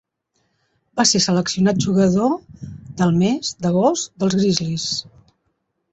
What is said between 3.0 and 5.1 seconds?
del mes d'agost dels Grizzlies.